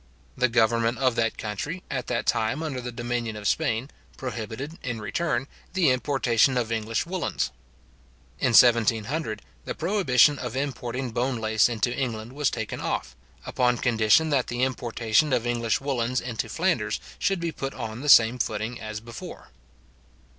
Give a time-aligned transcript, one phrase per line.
[0.35, 4.99] The government of that country, at that time under the dominion of Spain, prohibited, in
[4.99, 7.51] return, the importation of English woollens.
[8.39, 14.31] In 1700, the prohibition of importing bone lace into England was taken oft; upon condition
[14.31, 18.81] that the importation of English woollens into Flanders should be put on the same footing
[18.81, 19.49] as before.